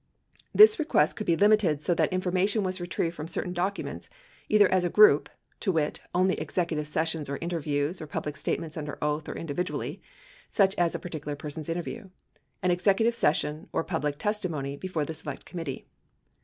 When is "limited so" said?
1.37-1.93